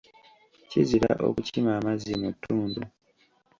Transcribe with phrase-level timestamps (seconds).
[0.69, 2.81] Kizira okukima amazzi mu ttuntu.